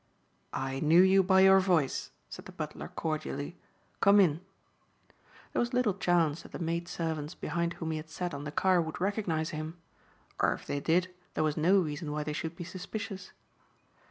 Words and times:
"I 0.55 0.79
knew 0.79 1.03
you 1.03 1.21
by 1.21 1.41
your 1.41 1.59
voice," 1.59 2.09
said 2.27 2.45
the 2.45 2.51
butler 2.51 2.87
cordially. 2.87 3.55
"Come 3.99 4.19
in." 4.19 4.41
There 5.53 5.59
was 5.59 5.75
little 5.75 5.93
chance 5.93 6.41
that 6.41 6.53
the 6.53 6.57
maid 6.57 6.87
servants 6.87 7.35
behind 7.35 7.73
whom 7.73 7.91
he 7.91 7.97
had 7.97 8.09
sat 8.09 8.33
on 8.33 8.43
the 8.43 8.51
car 8.51 8.81
would 8.81 8.99
recognize 8.99 9.51
him. 9.51 9.77
Or 10.39 10.53
if 10.53 10.65
they 10.65 10.79
did 10.79 11.13
there 11.35 11.43
was 11.43 11.55
no 11.55 11.79
reason 11.79 12.11
why 12.11 12.23
they 12.23 12.33
should 12.33 12.55
be 12.55 12.63
suspicious. 12.63 13.31